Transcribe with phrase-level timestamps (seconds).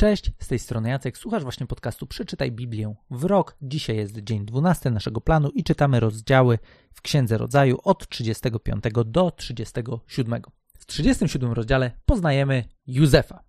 [0.00, 3.56] Cześć, z tej strony Jacek, słuchasz właśnie podcastu Przeczytaj Biblię w rok.
[3.62, 6.58] Dzisiaj jest dzień 12 naszego planu i czytamy rozdziały
[6.92, 10.42] w Księdze Rodzaju od 35 do 37.
[10.78, 13.44] W 37 rozdziale poznajemy Józefa.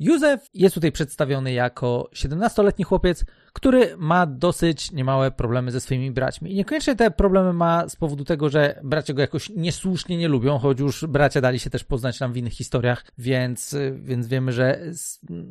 [0.00, 6.52] Józef jest tutaj przedstawiony jako 17-letni chłopiec, który ma dosyć niemałe problemy ze swoimi braćmi.
[6.52, 10.58] I niekoniecznie te problemy ma z powodu tego, że bracia go jakoś niesłusznie nie lubią,
[10.58, 14.80] choć już bracia dali się też poznać nam w innych historiach, więc, więc wiemy, że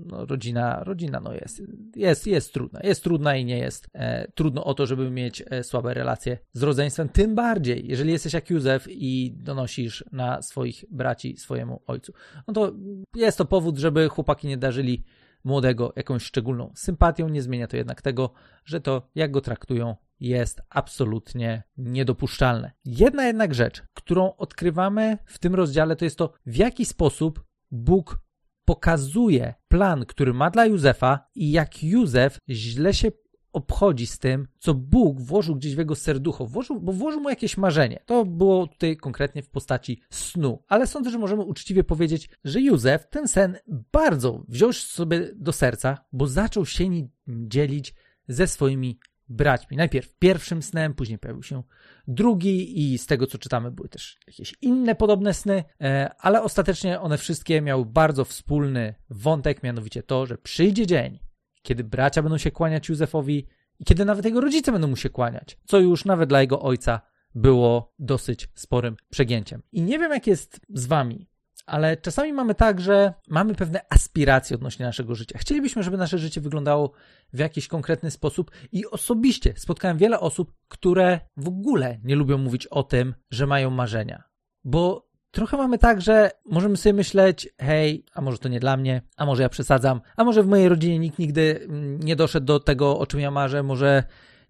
[0.05, 1.61] no, rodzina, rodzina no jest,
[1.95, 2.79] jest, jest trudna.
[2.83, 6.63] Jest trudna i nie jest e, trudno o to, żeby mieć e, słabe relacje z
[6.63, 7.09] rodzeństwem.
[7.09, 12.13] Tym bardziej, jeżeli jesteś jak Józef i donosisz na swoich braci swojemu ojcu.
[12.47, 12.73] No to
[13.15, 15.03] jest to powód, żeby chłopaki nie darzyli
[15.43, 17.29] młodego jakąś szczególną sympatią.
[17.29, 18.33] Nie zmienia to jednak tego,
[18.65, 22.71] że to, jak go traktują, jest absolutnie niedopuszczalne.
[22.85, 28.19] Jedna jednak rzecz, którą odkrywamy w tym rozdziale, to jest to, w jaki sposób Bóg
[28.65, 33.11] pokazuje plan, który ma dla Józefa i jak Józef źle się
[33.57, 37.57] obchodzi z tym, co Bóg włożył gdzieś w jego serducho, włożył, bo włożył mu jakieś
[37.57, 37.99] marzenie.
[38.05, 43.07] To było tutaj konkretnie w postaci snu, ale sądzę, że możemy uczciwie powiedzieć, że Józef
[43.09, 43.57] ten sen
[43.91, 47.93] bardzo wziął sobie do serca, bo zaczął się nim dzielić
[48.27, 49.77] ze swoimi braćmi.
[49.77, 51.63] Najpierw pierwszym snem, później pojawił się
[52.07, 56.99] drugi i z tego co czytamy były też jakieś inne podobne sny, e, ale ostatecznie
[56.99, 61.19] one wszystkie miały bardzo wspólny wątek, mianowicie to, że przyjdzie dzień,
[61.67, 63.47] kiedy bracia będą się kłaniać Józefowi
[63.79, 67.01] i kiedy nawet jego rodzice będą mu się kłaniać, co już nawet dla jego ojca
[67.35, 69.61] było dosyć sporym przegięciem.
[69.71, 71.29] I nie wiem, jak jest z wami,
[71.65, 75.37] ale czasami mamy tak, że mamy pewne aspiracje odnośnie naszego życia.
[75.37, 76.91] Chcielibyśmy, żeby nasze życie wyglądało
[77.33, 82.67] w jakiś konkretny sposób i osobiście spotkałem wiele osób, które w ogóle nie lubią mówić
[82.67, 84.23] o tym, że mają marzenia.
[84.63, 89.01] Bo trochę mamy tak, że możemy sobie myśleć, hej, a może to nie dla mnie,
[89.17, 92.59] a może ja przesadzam, a może w mojej rodzinie nikt nigdy mm, nie doszedł do
[92.59, 94.03] tego, o czym ja marzę, może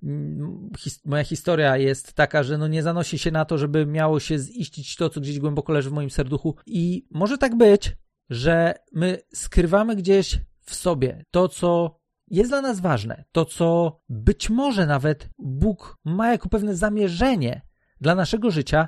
[0.03, 4.20] mm, his moja historia jest taka, że no nie zanosi się na to, żeby miało
[4.20, 6.55] się ziścić to, co gdzieś głęboko leży w moim serduchu.
[6.66, 7.95] I może tak być,
[8.30, 14.49] że my skrywamy gdzieś w sobie to, co jest dla nas ważne, to, co być
[14.49, 17.61] może nawet Bóg ma jako pewne zamierzenie
[18.02, 18.87] dla naszego życia,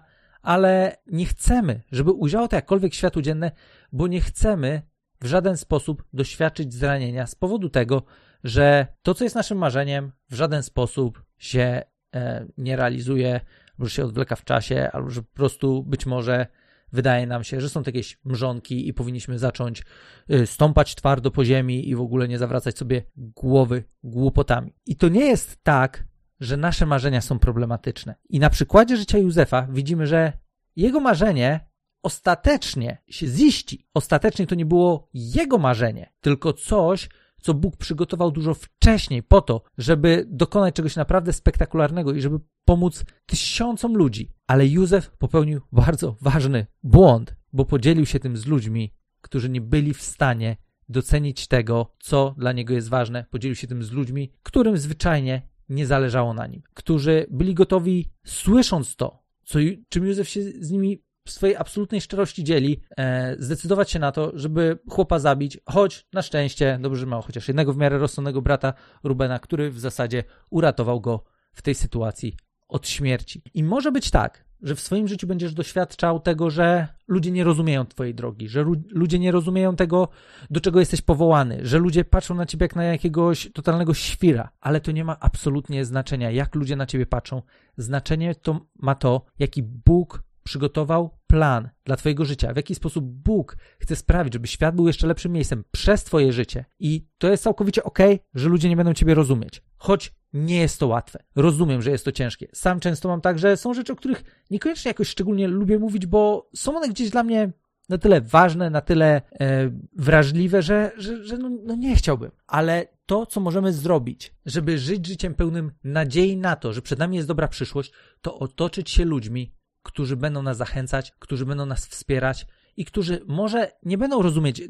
[0.49, 3.51] ale nie chcemy, żeby ujrzało to jakkolwiek światło dzienne,
[3.91, 4.81] bo nie chcemy
[5.21, 8.03] w żaden sposób doświadczyć zranienia z powodu tego,
[8.43, 11.81] że to, co jest naszym marzeniem, w żaden sposób się
[12.15, 13.41] e, nie realizuje,
[13.77, 16.47] albo się odwleka w czasie, albo że po prostu być może
[16.91, 19.83] wydaje nam się, że są to jakieś mrzonki i powinniśmy zacząć
[20.31, 24.73] y, stąpać twardo po ziemi i w ogóle nie zawracać sobie głowy głupotami.
[24.85, 26.09] I to nie jest tak,
[26.39, 28.16] że nasze marzenia są problematyczne.
[28.29, 30.33] I na przykładzie życia Józefa widzimy, że
[30.75, 31.69] jego marzenie
[32.03, 33.88] ostatecznie się ziści.
[33.94, 37.09] Ostatecznie to nie było jego marzenie, tylko coś,
[37.41, 43.05] co Bóg przygotował dużo wcześniej po to, żeby dokonać czegoś naprawdę spektakularnego i żeby pomóc
[43.25, 44.31] tysiącom ludzi.
[44.47, 49.94] Ale Józef popełnił bardzo ważny błąd, bo podzielił się tym z ludźmi, którzy nie byli
[49.94, 50.57] w stanie
[50.89, 53.25] docenić tego, co dla niego jest ważne.
[53.31, 58.96] Podzielił się tym z ludźmi, którym zwyczajnie nie zależało na nim, którzy byli gotowi, słysząc
[58.96, 59.59] to, co,
[59.90, 64.31] czym Józef się z nimi w swojej absolutnej szczerości dzieli, e, zdecydować się na to,
[64.34, 68.74] żeby chłopa zabić, choć na szczęście, dobrze, że miał chociaż jednego w miarę rozsądnego brata
[69.03, 72.35] Rubena, który w zasadzie uratował go w tej sytuacji
[72.68, 73.41] od śmierci.
[73.53, 77.86] I może być tak, że w swoim życiu będziesz doświadczał tego, że ludzie nie rozumieją
[77.86, 80.08] Twojej drogi, że ludzie nie rozumieją tego,
[80.50, 84.81] do czego jesteś powołany, że ludzie patrzą na Ciebie jak na jakiegoś totalnego świra, ale
[84.81, 87.42] to nie ma absolutnie znaczenia, jak ludzie na Ciebie patrzą.
[87.78, 93.58] Znaczenie to ma to, jaki Bóg przygotował plan dla Twojego życia, w jaki sposób Bóg
[93.80, 96.66] chce sprawić, żeby świat był jeszcze lepszym miejscem przez Twoje życie.
[96.80, 98.00] I to jest całkowicie ok,
[98.34, 99.62] że ludzie nie będą Ciebie rozumieć.
[99.78, 101.23] Choć nie jest to łatwe.
[101.35, 102.47] Rozumiem, że jest to ciężkie.
[102.53, 106.50] Sam często mam tak, że są rzeczy, o których niekoniecznie jakoś szczególnie lubię mówić, bo
[106.56, 107.51] są one gdzieś dla mnie
[107.90, 112.31] na tyle ważne, na tyle e, wrażliwe, że, że, że no, no nie chciałbym.
[112.47, 117.16] Ale to, co możemy zrobić, żeby żyć życiem pełnym nadziei na to, że przed nami
[117.16, 117.91] jest dobra przyszłość,
[118.22, 119.53] to otoczyć się ludźmi,
[119.84, 122.47] którzy będą nas zachęcać, którzy będą nas wspierać
[122.79, 124.61] i którzy może nie będą rozumieć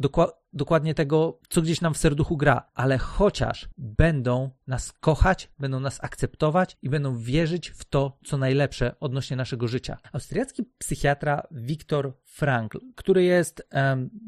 [0.53, 6.03] dokładnie tego, co gdzieś nam w serduchu gra, ale chociaż będą nas kochać, będą nas
[6.03, 9.97] akceptować i będą wierzyć w to, co najlepsze odnośnie naszego życia.
[10.13, 13.67] Austriacki psychiatra Viktor Frankl, który jest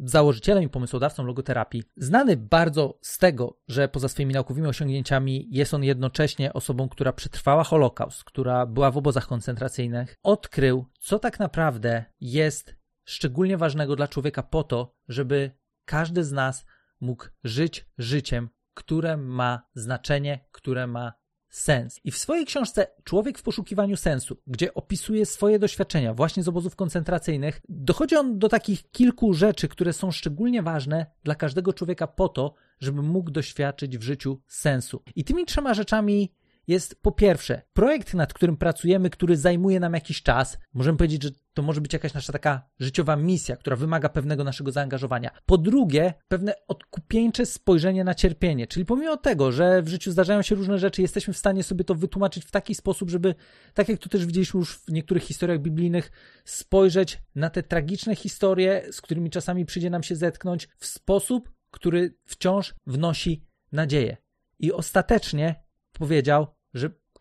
[0.03, 5.83] założycielem i pomysłodawcą logoterapii, znany bardzo z tego, że poza swoimi naukowymi osiągnięciami jest on
[5.83, 12.80] jednocześnie osobą, która przetrwała Holokaust, która była w obozach koncentracyjnych, odkrył, co tak naprawdę jest
[13.05, 15.51] szczególnie ważnego dla człowieka po to, żeby
[15.85, 16.65] każdy z nas
[17.01, 21.13] mógł żyć życiem, które ma znaczenie, które ma
[21.51, 21.99] sens.
[22.03, 26.75] I w swojej książce Człowiek w poszukiwaniu sensu, gdzie opisuje swoje doświadczenia właśnie z obozów
[26.75, 32.29] koncentracyjnych, dochodzi on do takich kilku rzeczy, które są szczególnie ważne dla każdego człowieka po
[32.29, 35.03] to, żeby mógł doświadczyć w życiu sensu.
[35.15, 36.33] I tymi trzema rzeczami
[36.71, 40.57] jest po pierwsze projekt, nad którym pracujemy, który zajmuje nam jakiś czas.
[40.73, 44.71] Możemy powiedzieć, że to może być jakaś nasza taka życiowa misja, która wymaga pewnego naszego
[44.71, 45.31] zaangażowania.
[45.45, 50.55] Po drugie, pewne odkupieńcze spojrzenie na cierpienie, czyli pomimo tego, że w życiu zdarzają się
[50.55, 53.35] różne rzeczy, jesteśmy w stanie sobie to wytłumaczyć w taki sposób, żeby,
[53.73, 56.11] tak jak tu też widzieliśmy już w niektórych historiach biblijnych,
[56.45, 62.15] spojrzeć na te tragiczne historie, z którymi czasami przyjdzie nam się zetknąć, w sposób, który
[62.25, 64.17] wciąż wnosi nadzieję.
[64.59, 65.55] I ostatecznie
[65.93, 66.47] powiedział,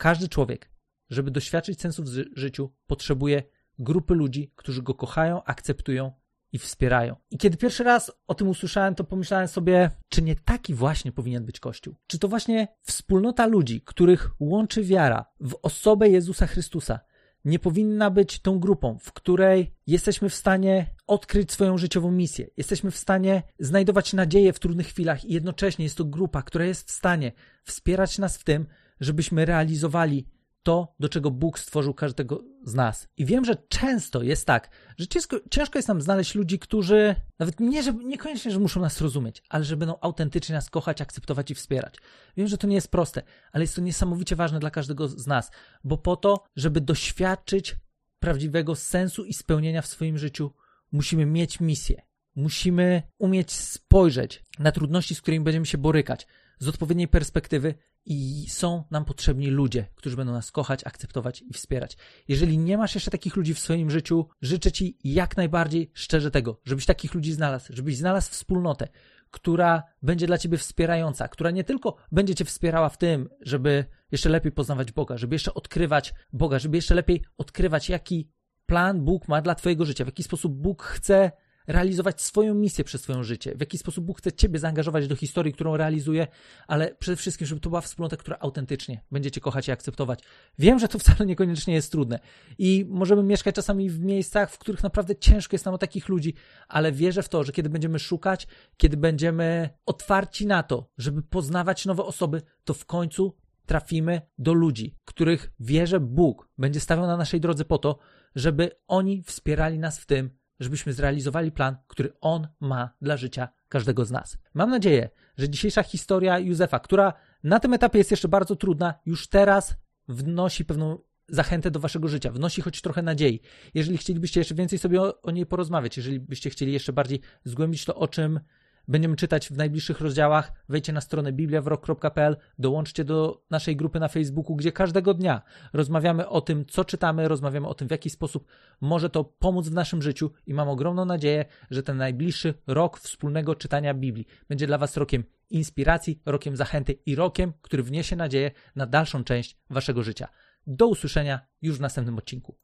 [0.00, 0.70] każdy człowiek,
[1.11, 3.43] żeby doświadczyć sensu w życiu, potrzebuje
[3.79, 6.12] grupy ludzi, którzy go kochają, akceptują
[6.52, 7.17] i wspierają.
[7.31, 11.44] I kiedy pierwszy raz o tym usłyszałem, to pomyślałem sobie, czy nie taki właśnie powinien
[11.44, 11.94] być Kościół?
[12.06, 17.00] Czy to właśnie wspólnota ludzi, których łączy wiara w osobę Jezusa Chrystusa,
[17.44, 22.91] nie powinna być tą grupą, w której jesteśmy w stanie odkryć swoją życiową misję, jesteśmy
[22.91, 26.91] w stanie znajdować nadzieję w trudnych chwilach i jednocześnie jest to grupa, która jest w
[26.91, 27.32] stanie
[27.64, 28.67] wspierać nas w tym,
[29.00, 30.26] żebyśmy realizowali
[30.62, 33.08] to, do czego Bóg stworzył każdego z nas.
[33.17, 37.61] I wiem, że często jest tak, że ciężko, ciężko jest nam znaleźć ludzi, którzy nawet
[37.61, 41.55] nie, że, niekoniecznie, że muszą nas rozumieć, ale że będą autentycznie nas kochać, akceptować i
[41.55, 41.94] wspierać.
[42.37, 45.50] Wiem, że to nie jest proste, ale jest to niesamowicie ważne dla każdego z nas,
[45.85, 47.76] bo po to, żeby doświadczyć
[48.19, 50.52] prawdziwego sensu i spełnienia w swoim życiu,
[50.93, 52.02] musimy mieć misję.
[52.37, 56.26] Musimy umieć spojrzeć na trudności, z którymi będziemy się borykać,
[56.58, 57.75] z odpowiedniej perspektywy
[58.06, 61.97] i są nam potrzebni ludzie, którzy będą nas kochać, akceptować i wspierać.
[62.29, 66.61] Jeżeli nie masz jeszcze takich ludzi w swoim życiu, życzę Ci jak najbardziej szczerze tego,
[66.64, 68.88] żebyś takich ludzi znalazł, żebyś znalazł wspólnotę,
[69.31, 74.29] która będzie dla Ciebie wspierająca, która nie tylko będzie Cię wspierała w tym, żeby jeszcze
[74.29, 78.31] lepiej poznawać Boga, żeby jeszcze odkrywać Boga, żeby jeszcze lepiej odkrywać, jaki
[78.67, 81.32] plan Bóg ma dla Twojego życia, w jaki sposób Bóg chce
[81.67, 85.53] realizować swoją misję przez swoje życie, w jaki sposób Bóg chce Ciebie zaangażować do historii,
[85.53, 86.27] którą realizuje,
[86.69, 90.21] ale przede wszystkim, żeby to była wspólnota, która autentycznie będzie Cię kochać i akceptować.
[90.59, 92.19] Wiem, że to wcale niekoniecznie jest trudne
[92.59, 96.35] i możemy mieszkać czasami w miejscach, w których naprawdę ciężko jest nam o takich ludzi,
[96.69, 98.47] ale wierzę w to, że kiedy będziemy szukać,
[98.77, 103.37] kiedy będziemy otwarci na to, żeby poznawać nowe osoby, to w końcu
[103.67, 107.99] trafimy do ludzi, których wierzę Bóg będzie stawiał na naszej drodze po to,
[108.35, 114.05] żeby oni wspierali nas w tym, żebyśmy zrealizowali plan, który On ma dla życia każdego
[114.05, 114.39] z nas.
[114.55, 117.12] Mam nadzieję, że dzisiejsza historia Józefa, która
[117.45, 119.75] na tym etapie jest jeszcze bardzo trudna, już teraz
[120.09, 120.99] wnosi pewną
[121.29, 123.41] zachętę do waszego życia, wnosi choć trochę nadziei.
[123.75, 127.85] Jeżeli chcielibyście jeszcze więcej sobie o, o niej porozmawiać, jeżeli byście chcieli jeszcze bardziej zgłębić
[127.85, 128.41] to, o czym
[128.88, 134.56] będziemy czytać w najbliższych rozdziałach, wejdźcie na stronę bibliawrok.pl, dołączcie do naszej grupy na Facebooku,
[134.56, 135.43] gdzie każdego dnia
[135.73, 138.47] rozmawiamy o tym, co czytamy, rozmawiamy o tym, w jaki sposób
[138.81, 143.55] może to pomóc w naszym życiu i mam ogromną nadzieję, że ten najbliższy rok wspólnego
[143.55, 148.87] czytania Biblii będzie dla Was rokiem inspiracji, rokiem zachęty i rokiem, który wniesie nadzieję na
[148.87, 150.29] dalszą część Waszego życia.
[150.67, 152.56] Do usłyszenia już w następnym odcinku.